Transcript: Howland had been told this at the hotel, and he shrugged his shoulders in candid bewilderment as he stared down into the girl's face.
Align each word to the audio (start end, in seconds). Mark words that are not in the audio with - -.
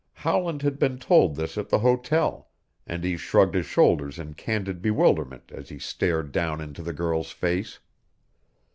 Howland 0.13 0.63
had 0.63 0.79
been 0.79 0.97
told 0.97 1.35
this 1.35 1.59
at 1.59 1.69
the 1.69 1.77
hotel, 1.77 2.49
and 2.87 3.03
he 3.03 3.17
shrugged 3.17 3.53
his 3.53 3.67
shoulders 3.67 4.17
in 4.17 4.33
candid 4.33 4.81
bewilderment 4.81 5.51
as 5.51 5.69
he 5.69 5.77
stared 5.77 6.31
down 6.31 6.59
into 6.59 6.81
the 6.81 6.91
girl's 6.91 7.29
face. 7.29 7.77